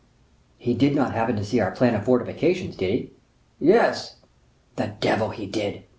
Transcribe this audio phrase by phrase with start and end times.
[0.57, 3.11] "He did not happen to see our plan of fortifications, did he?"
[3.59, 4.15] "Yes."
[4.75, 5.83] "The devil he did!"